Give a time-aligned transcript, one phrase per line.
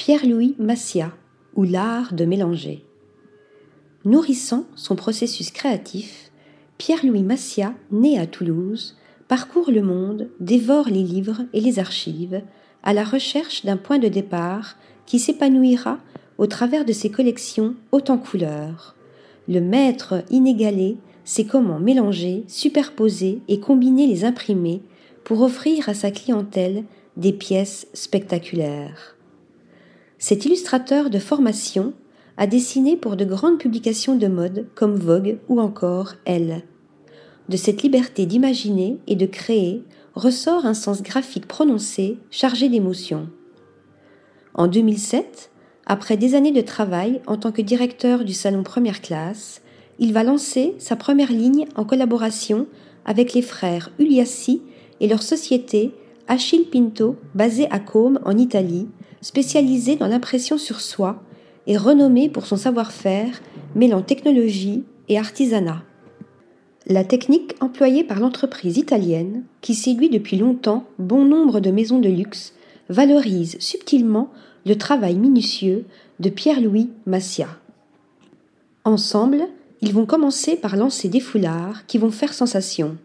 [0.00, 1.12] Pierre-Louis Massia,
[1.54, 2.86] ou l'art de mélanger.
[4.06, 6.30] Nourrissant son processus créatif,
[6.78, 8.96] Pierre-Louis Massia, né à Toulouse,
[9.28, 12.40] parcourt le monde, dévore les livres et les archives,
[12.82, 15.98] à la recherche d'un point de départ qui s'épanouira
[16.38, 18.96] au travers de ses collections hautes en couleurs.
[19.48, 24.80] Le maître inégalé sait comment mélanger, superposer et combiner les imprimés
[25.24, 26.84] pour offrir à sa clientèle
[27.18, 29.18] des pièces spectaculaires.
[30.20, 31.94] Cet illustrateur de formation
[32.36, 36.62] a dessiné pour de grandes publications de mode comme Vogue ou encore Elle.
[37.48, 39.82] De cette liberté d'imaginer et de créer
[40.14, 43.30] ressort un sens graphique prononcé, chargé d'émotion.
[44.52, 45.50] En 2007,
[45.86, 49.62] après des années de travail en tant que directeur du salon première classe,
[49.98, 52.66] il va lancer sa première ligne en collaboration
[53.06, 54.60] avec les frères Uliassi
[55.00, 55.94] et leur société
[56.28, 58.86] Achille Pinto, basée à Côme en Italie,
[59.20, 61.22] spécialisée dans l'impression sur soie
[61.66, 63.40] et renommée pour son savoir-faire
[63.74, 65.82] mêlant technologie et artisanat.
[66.86, 72.08] La technique employée par l'entreprise italienne, qui séduit depuis longtemps bon nombre de maisons de
[72.08, 72.54] luxe,
[72.88, 74.30] valorise subtilement
[74.66, 75.84] le travail minutieux
[76.18, 77.48] de Pierre-Louis Massia.
[78.84, 79.42] Ensemble,
[79.82, 82.96] ils vont commencer par lancer des foulards qui vont faire sensation.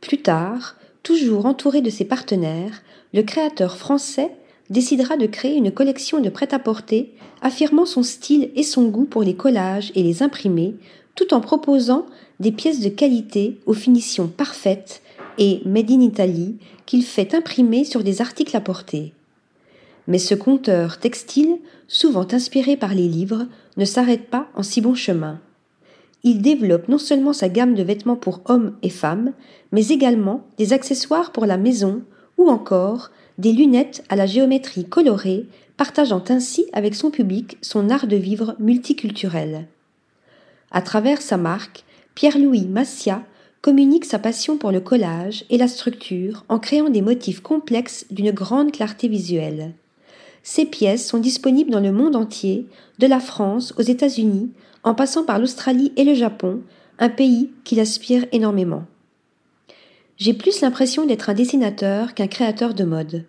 [0.00, 2.82] Plus tard, toujours entouré de ses partenaires,
[3.12, 4.32] le créateur français
[4.70, 9.34] décidera de créer une collection de prêt-à-porter affirmant son style et son goût pour les
[9.34, 10.74] collages et les imprimés,
[11.14, 12.06] tout en proposant
[12.40, 15.02] des pièces de qualité aux finitions parfaites
[15.38, 19.12] et made in Italy qu'il fait imprimer sur des articles à porter.
[20.06, 21.56] Mais ce conteur textile,
[21.88, 25.40] souvent inspiré par les livres, ne s'arrête pas en si bon chemin.
[26.22, 29.32] Il développe non seulement sa gamme de vêtements pour hommes et femmes,
[29.72, 32.02] mais également des accessoires pour la maison
[32.38, 35.46] ou encore des lunettes à la géométrie colorée,
[35.76, 39.66] partageant ainsi avec son public son art de vivre multiculturel.
[40.70, 43.22] À travers sa marque, Pierre-Louis Massia
[43.60, 48.30] communique sa passion pour le collage et la structure en créant des motifs complexes d'une
[48.30, 49.72] grande clarté visuelle.
[50.42, 52.66] Ces pièces sont disponibles dans le monde entier,
[52.98, 54.50] de la France aux États-Unis,
[54.82, 56.60] en passant par l'Australie et le Japon,
[56.98, 58.84] un pays qui l'aspire énormément.
[60.16, 63.24] J'ai plus l'impression d'être un dessinateur qu'un créateur de mode.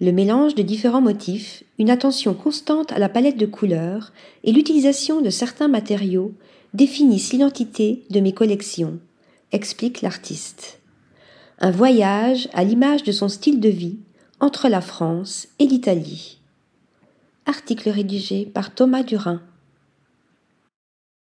[0.00, 4.12] Le mélange de différents motifs, une attention constante à la palette de couleurs
[4.44, 6.34] et l'utilisation de certains matériaux
[6.74, 8.98] définissent l'identité de mes collections,
[9.52, 10.80] explique l'artiste.
[11.58, 13.96] Un voyage à l'image de son style de vie
[14.38, 16.38] entre la France et l'Italie.
[17.46, 19.40] Article rédigé par Thomas Durin.